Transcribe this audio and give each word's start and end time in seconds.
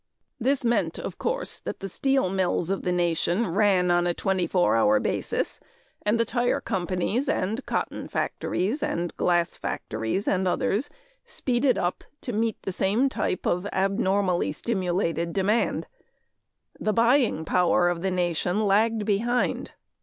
This 0.39 0.65
meant, 0.65 0.97
of 0.97 1.19
course, 1.19 1.59
that 1.59 1.79
the 1.79 1.87
steel 1.87 2.27
mills 2.31 2.71
of 2.71 2.81
the 2.81 2.91
nation 2.91 3.45
ran 3.51 3.91
on 3.91 4.07
a 4.07 4.15
twenty 4.15 4.47
four 4.47 4.75
hour 4.75 4.99
basis, 4.99 5.59
and 6.01 6.19
the 6.19 6.25
tire 6.25 6.59
companies 6.59 7.29
and 7.29 7.63
cotton 7.67 8.07
factories 8.07 8.81
and 8.81 9.15
glass 9.15 9.55
factories 9.55 10.27
and 10.27 10.47
others 10.47 10.89
speeded 11.23 11.77
up 11.77 12.03
to 12.21 12.33
meet 12.33 12.59
the 12.63 12.71
same 12.73 13.09
type 13.09 13.45
of 13.45 13.67
abnormally 13.71 14.51
stimulated 14.51 15.33
demand. 15.33 15.85
The 16.79 16.93
buying 16.93 17.45
power 17.45 17.87
of 17.87 18.01
the 18.01 18.09
nation 18.09 18.65
lagged 18.65 19.05
behind. 19.05 19.73